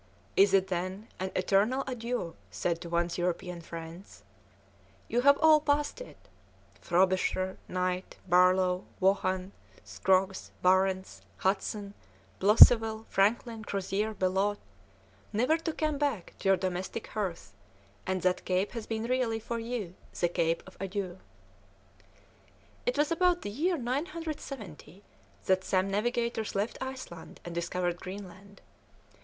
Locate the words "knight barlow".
7.67-8.85